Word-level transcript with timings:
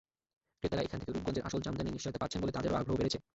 ক্রেতারা 0.59 0.85
এখান 0.85 0.97
থেকে 1.01 1.11
রূপগঞ্জের 1.11 1.45
আসল 1.47 1.59
জামদানির 1.65 1.95
নিশ্চয়তা 1.95 2.21
পাচ্ছেন 2.21 2.39
বলে 2.41 2.55
তাঁদেরও 2.55 2.79
আগ্রহ 2.79 2.95
বেড়েছে। 2.99 3.19